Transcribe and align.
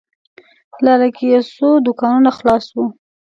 لاره 0.85 1.09
کې 1.15 1.25
یو 1.33 1.43
څو 1.55 1.67
دوکانونه 1.85 2.29
خلاص 2.37 2.65
و. 2.75 2.77